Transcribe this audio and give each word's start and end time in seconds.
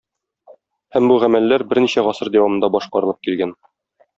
Һәм 0.95 1.09
бу 1.11 1.17
гамәлләр 1.25 1.65
берничә 1.73 2.05
гасыр 2.09 2.33
дәвамында 2.37 2.73
башкарылып 2.77 3.21
килгән. 3.29 3.55